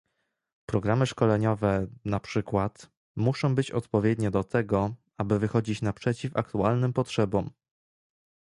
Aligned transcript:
Programy 0.65 1.05
szkoleniowe, 1.05 1.87
na 2.05 2.19
przykład, 2.19 2.91
muszą 3.15 3.55
być 3.55 3.71
odpowiednie 3.71 4.31
do 4.31 4.43
tego, 4.43 4.95
aby 5.17 5.39
wychodzić 5.39 5.81
naprzeciw 5.81 6.37
aktualnym 6.37 6.93
potrzebom 6.93 7.49